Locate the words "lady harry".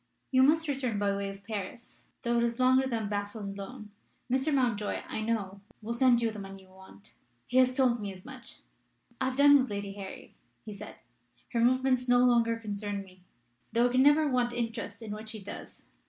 9.69-10.33